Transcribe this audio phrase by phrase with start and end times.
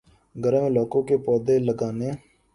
[0.35, 2.09] گرم علاقوں کے پودے لگانے